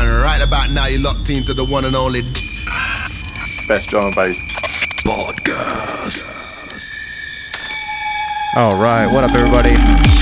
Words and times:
And 0.00 0.22
right 0.22 0.42
about 0.42 0.70
now, 0.70 0.86
you're 0.86 1.02
locked 1.02 1.28
into 1.28 1.52
the 1.52 1.62
one 1.62 1.84
and 1.84 1.94
only 1.94 2.22
best 3.68 3.90
drum 3.90 4.06
and 4.06 4.14
bass 4.14 4.38
podcast. 5.04 6.24
All 8.56 8.80
right, 8.80 9.06
what 9.12 9.24
up, 9.24 9.32
everybody? 9.32 9.76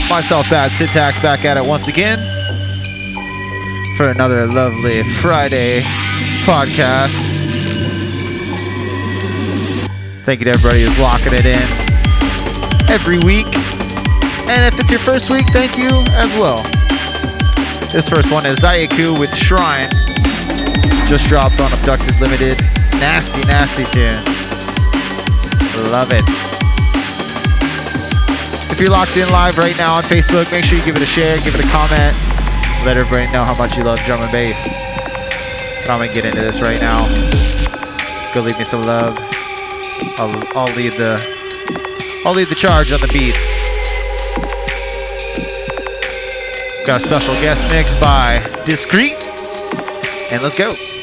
Myself, 0.08 0.50
Bad 0.50 0.72
Syntax, 0.72 1.20
back 1.20 1.44
at 1.44 1.56
it 1.56 1.64
once 1.64 1.86
again 1.86 2.18
for 3.96 4.10
another 4.10 4.48
lovely 4.48 5.04
Friday 5.20 5.82
podcast. 6.42 7.14
Thank 10.24 10.40
you 10.40 10.46
to 10.46 10.50
everybody 10.50 10.82
who's 10.82 10.98
locking 10.98 11.34
it 11.34 11.46
in 11.46 12.90
every 12.90 13.18
week. 13.20 13.46
And 14.48 14.74
if 14.74 14.80
it's 14.80 14.90
your 14.90 14.98
first 14.98 15.30
week, 15.30 15.46
thank 15.52 15.79
you 15.79 15.88
as 16.16 16.34
well. 16.34 16.64
This 17.91 18.07
first 18.07 18.30
one 18.30 18.45
is 18.45 18.59
Zayaku 18.59 19.18
with 19.18 19.34
Shrine. 19.34 19.89
Just 21.08 21.26
dropped 21.26 21.58
on 21.58 21.72
Abducted 21.72 22.21
Limited. 22.21 22.61
Nasty, 23.00 23.40
nasty 23.46 23.85
tune. 23.85 24.21
Love 25.90 26.12
it. 26.12 26.22
If 28.71 28.79
you're 28.79 28.90
locked 28.90 29.17
in 29.17 29.26
live 29.31 29.57
right 29.57 29.76
now 29.79 29.95
on 29.95 30.03
Facebook, 30.03 30.53
make 30.53 30.67
sure 30.67 30.76
you 30.76 30.85
give 30.85 30.96
it 30.96 31.03
a 31.03 31.07
share, 31.07 31.39
give 31.39 31.54
it 31.54 31.64
a 31.64 31.68
comment. 31.68 32.14
Let 32.84 32.98
everybody 32.98 33.33
know 33.33 33.42
how 33.42 33.55
much 33.55 33.78
you 33.78 33.83
love 33.83 33.98
drum 34.00 34.20
and 34.20 34.31
bass. 34.31 34.69
But 35.81 35.91
I'm 35.91 35.98
gonna 35.98 36.12
get 36.12 36.27
into 36.27 36.42
this 36.42 36.61
right 36.61 36.81
now. 36.81 37.09
Go 38.34 38.42
leave 38.42 38.59
me 38.59 38.64
some 38.64 38.83
love. 38.83 39.17
I'll, 40.19 40.45
I'll 40.55 40.77
lead 40.77 40.92
the 40.92 41.17
I'll 42.27 42.34
lead 42.34 42.48
the 42.48 42.55
charge 42.55 42.92
on 42.92 43.00
the 43.00 43.09
beats. 43.09 43.58
Got 46.88 47.05
a 47.05 47.06
special 47.06 47.34
guest 47.34 47.70
mix 47.70 47.92
by 47.97 48.38
Dizkret. 48.64 49.22
And 50.33 50.42
let's 50.42 50.56
go. 50.56 50.97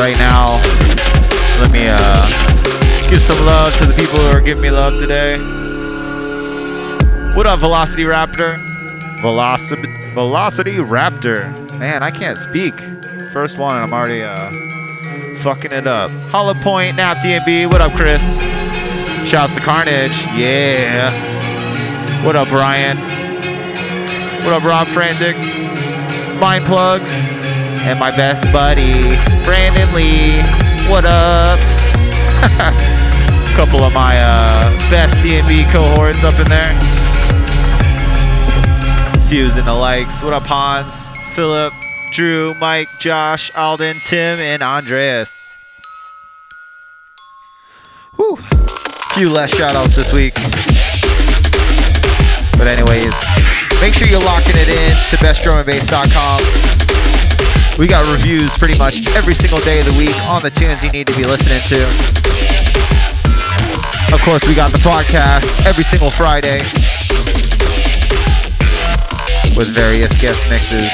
Right 0.00 0.16
now, 0.16 0.54
let 1.60 1.70
me 1.72 1.84
uh, 1.86 3.10
give 3.10 3.20
some 3.20 3.36
love 3.44 3.76
to 3.76 3.86
the 3.86 3.92
people 3.94 4.18
who 4.18 4.34
are 4.34 4.40
giving 4.40 4.62
me 4.62 4.70
love 4.70 4.94
today. 4.98 5.36
What 7.36 7.46
up, 7.46 7.58
Velocity 7.58 8.04
Raptor? 8.04 8.56
Velocity, 9.20 10.10
Velocity 10.14 10.76
Raptor. 10.76 11.52
Man, 11.78 12.02
I 12.02 12.10
can't 12.10 12.38
speak. 12.38 12.80
First 13.34 13.58
one, 13.58 13.74
and 13.74 13.84
I'm 13.84 13.92
already 13.92 14.22
uh, 14.22 14.50
fucking 15.42 15.70
it 15.70 15.86
up. 15.86 16.10
Hollow 16.30 16.54
Point, 16.54 16.96
Nap 16.96 17.18
DnB. 17.18 17.66
What 17.70 17.82
up, 17.82 17.92
Chris? 17.92 18.22
Shouts 19.28 19.54
to 19.54 19.60
Carnage. 19.60 20.16
Yeah. 20.34 21.12
What 22.24 22.36
up, 22.36 22.48
Brian? 22.48 22.96
What 24.46 24.54
up, 24.54 24.64
Rob 24.64 24.86
Frantic? 24.88 25.36
Mind 26.40 26.64
Plugs. 26.64 27.12
And 27.82 27.98
my 27.98 28.10
best 28.10 28.52
buddy, 28.52 29.16
Brandon 29.44 29.92
Lee. 29.94 30.38
What 30.90 31.04
up? 31.06 31.58
Couple 33.56 33.82
of 33.82 33.92
my 33.94 34.20
uh, 34.20 34.70
best 34.90 35.14
DnB 35.24 35.70
cohorts 35.72 36.22
up 36.22 36.38
in 36.38 36.46
there. 36.48 36.78
Sue's 39.20 39.56
in 39.56 39.64
the 39.64 39.72
likes. 39.72 40.22
What 40.22 40.34
up, 40.34 40.42
Hans? 40.42 40.94
Philip, 41.34 41.72
Drew, 42.12 42.52
Mike, 42.60 42.88
Josh, 42.98 43.50
Alden, 43.56 43.94
Tim, 44.08 44.38
and 44.40 44.62
Andreas. 44.62 45.40
Whew. 48.16 48.36
Few 49.14 49.30
less 49.30 49.54
shoutouts 49.54 49.96
this 49.96 50.12
week. 50.12 50.34
But 52.58 52.68
anyways, 52.68 53.14
make 53.80 53.94
sure 53.94 54.06
you're 54.06 54.20
locking 54.20 54.56
it 54.56 54.68
in 54.68 54.90
to 55.10 55.16
bestdrumandbass.com. 55.16 56.79
We 57.80 57.88
got 57.88 58.04
reviews 58.12 58.52
pretty 58.58 58.76
much 58.76 59.08
every 59.16 59.32
single 59.32 59.58
day 59.60 59.80
of 59.80 59.86
the 59.86 59.96
week 59.96 60.12
on 60.28 60.42
the 60.42 60.50
tunes 60.50 60.84
you 60.84 60.92
need 60.92 61.06
to 61.06 61.16
be 61.16 61.24
listening 61.24 61.64
to. 61.64 61.80
Of 64.12 64.20
course, 64.20 64.44
we 64.44 64.52
got 64.52 64.68
the 64.68 64.84
podcast 64.84 65.48
every 65.64 65.84
single 65.84 66.10
Friday 66.10 66.60
with 69.56 69.72
various 69.72 70.12
guest 70.20 70.44
mixes. 70.52 70.92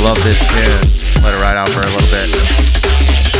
Love 0.00 0.16
this 0.24 0.40
tune. 0.48 0.80
Let 1.20 1.36
it 1.36 1.40
ride 1.44 1.60
out 1.60 1.68
for 1.68 1.84
a 1.84 1.92
little 1.92 2.08
bit. 2.08 2.32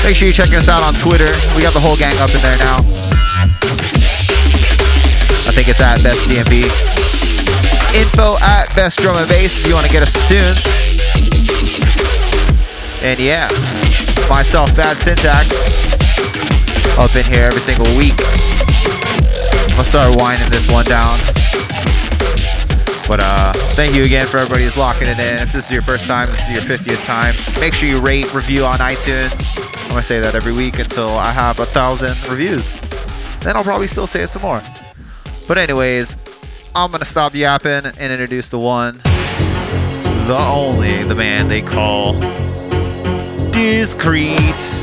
Make 0.04 0.20
sure 0.20 0.28
you 0.28 0.36
check 0.36 0.52
us 0.52 0.68
out 0.68 0.84
on 0.84 0.92
Twitter. 1.00 1.32
We 1.56 1.64
got 1.64 1.72
the 1.72 1.80
whole 1.80 1.96
gang 1.96 2.12
up 2.20 2.28
in 2.28 2.42
there 2.44 2.58
now. 2.60 2.84
I 5.48 5.52
think 5.56 5.72
it's 5.72 5.80
at 5.80 6.02
Best 6.04 6.28
DnB. 6.28 7.21
Info 7.94 8.36
at 8.40 8.74
Best 8.74 8.98
Drum 8.98 9.16
and 9.16 9.28
Bass 9.28 9.58
if 9.58 9.66
you 9.66 9.74
want 9.74 9.86
to 9.86 9.92
get 9.92 10.02
us 10.02 10.12
some 10.12 10.24
tunes. 10.24 10.58
And 13.02 13.20
yeah, 13.20 13.48
myself, 14.30 14.74
Bad 14.74 14.96
Syntax, 14.96 15.44
up 16.96 17.14
in 17.16 17.24
here 17.30 17.44
every 17.44 17.60
single 17.60 17.84
week. 17.98 18.14
I'm 19.68 19.76
gonna 19.76 19.84
start 19.84 20.20
winding 20.20 20.48
this 20.50 20.70
one 20.70 20.86
down. 20.86 21.18
But 23.06 23.20
uh, 23.20 23.52
thank 23.76 23.94
you 23.94 24.04
again 24.04 24.26
for 24.26 24.38
everybody 24.38 24.64
who's 24.64 24.76
locking 24.76 25.08
it 25.08 25.18
in. 25.18 25.36
If 25.42 25.52
this 25.52 25.66
is 25.66 25.72
your 25.72 25.82
first 25.82 26.06
time, 26.06 26.28
this 26.28 26.48
is 26.48 26.54
your 26.54 26.62
50th 26.62 27.04
time. 27.04 27.34
Make 27.60 27.74
sure 27.74 27.88
you 27.88 28.00
rate, 28.00 28.32
review 28.32 28.64
on 28.64 28.78
iTunes. 28.78 29.32
I'm 29.82 29.88
gonna 29.90 30.02
say 30.02 30.18
that 30.20 30.34
every 30.34 30.54
week 30.54 30.78
until 30.78 31.10
I 31.10 31.30
have 31.30 31.60
a 31.60 31.66
thousand 31.66 32.16
reviews. 32.26 32.64
Then 33.40 33.54
I'll 33.56 33.64
probably 33.64 33.88
still 33.88 34.06
say 34.06 34.22
it 34.22 34.28
some 34.28 34.40
more. 34.40 34.62
But 35.46 35.58
anyways, 35.58 36.16
I'm 36.74 36.90
gonna 36.90 37.04
stop 37.04 37.34
yapping 37.34 37.84
and 37.84 37.98
introduce 37.98 38.48
the 38.48 38.58
one, 38.58 39.02
the 39.04 40.38
only, 40.38 41.04
the 41.04 41.14
man 41.14 41.48
they 41.48 41.60
call 41.60 42.14
Dizkret. 43.52 44.81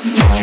Peace. 0.00 0.37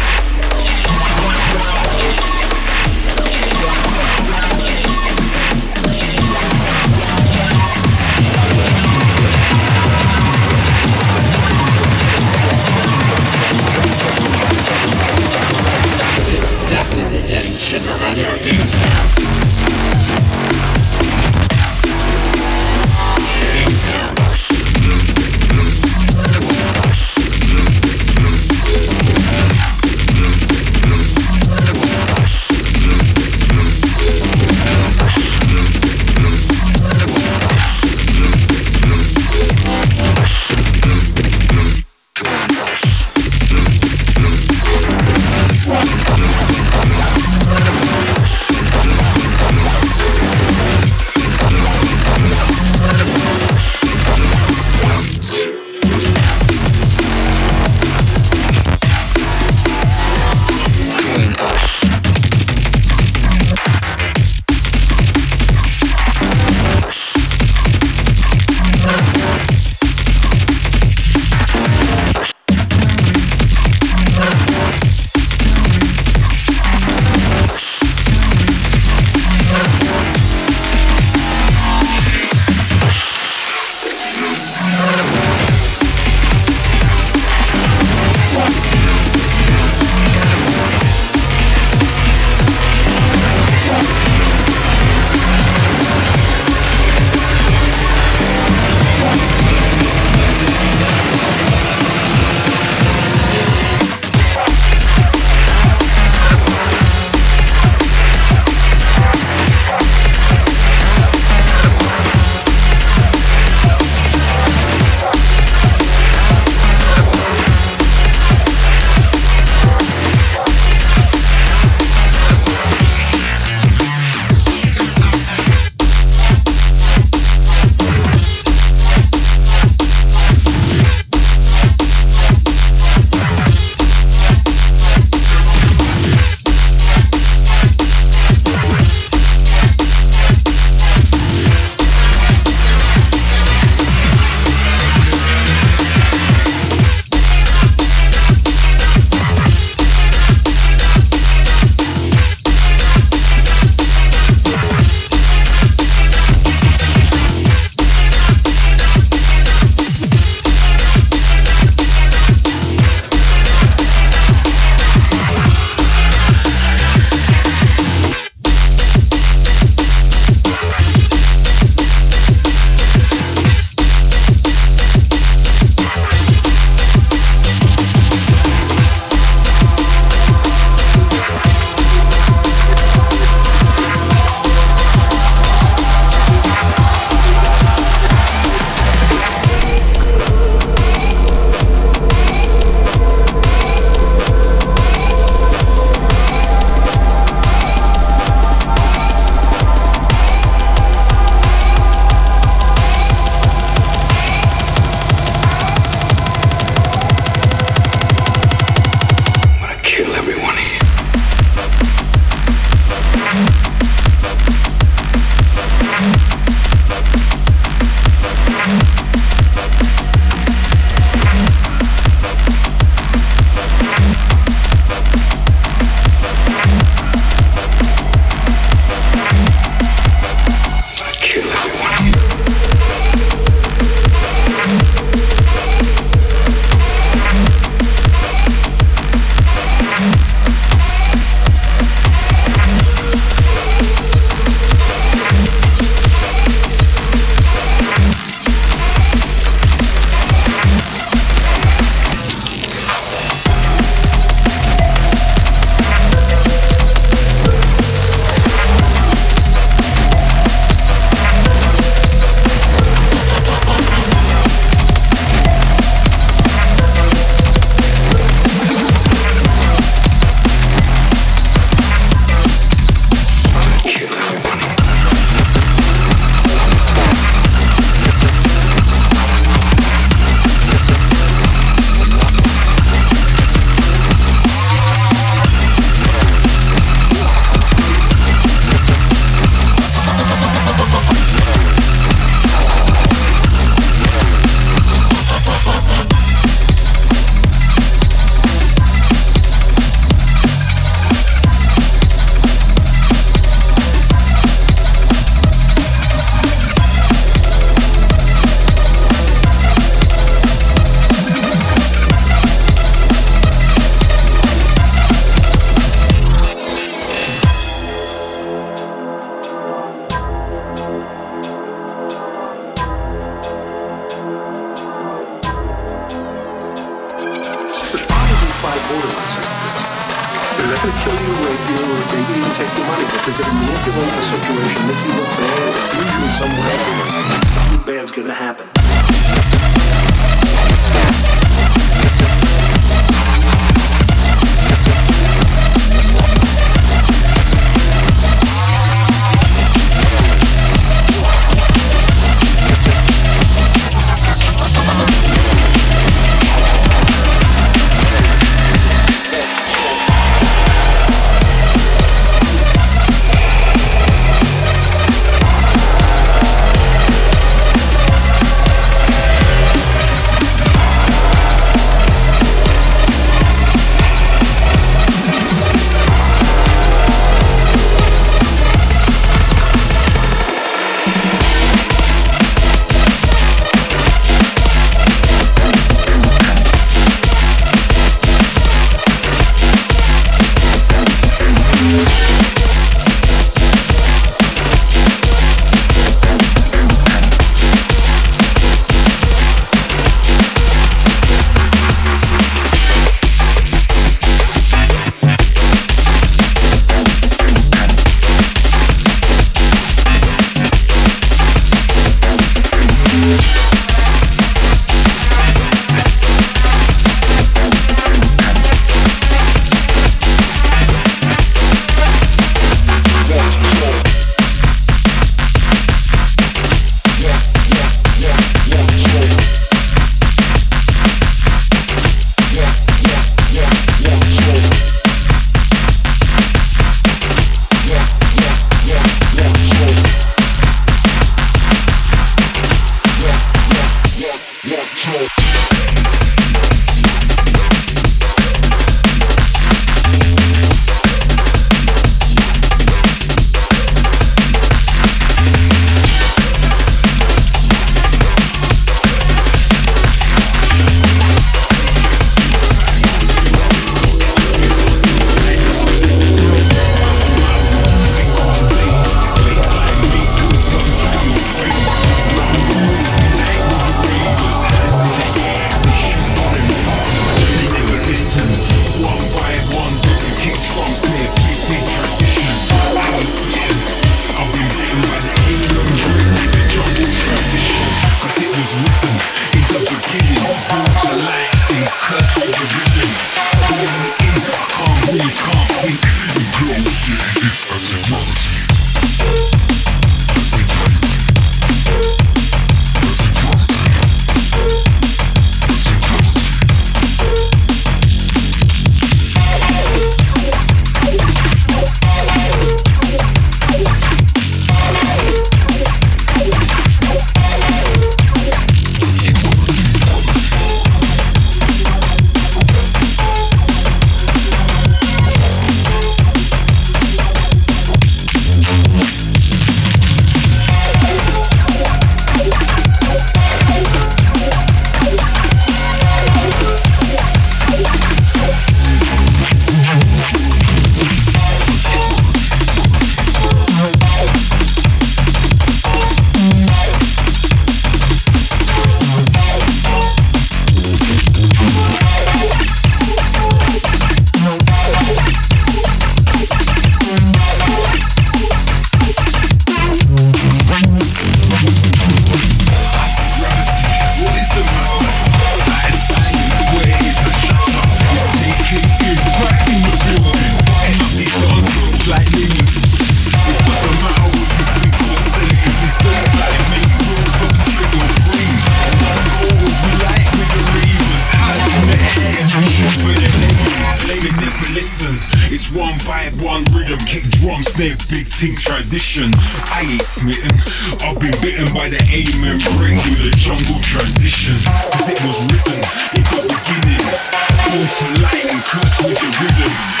Light 597.99 598.45
and 598.45 598.61
curse 598.63 598.99
with 599.01 599.19
the 599.19 599.27
rhythm. 599.41 600.00